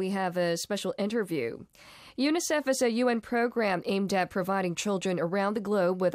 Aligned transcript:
we 0.00 0.08
have 0.08 0.38
a 0.38 0.56
special 0.56 0.94
interview. 0.96 1.58
UNICEF 2.18 2.66
is 2.68 2.80
a 2.80 2.90
UN 2.90 3.20
program 3.20 3.82
aimed 3.84 4.14
at 4.14 4.30
providing 4.30 4.74
children 4.74 5.20
around 5.20 5.52
the 5.52 5.60
globe 5.60 6.00
with 6.00 6.14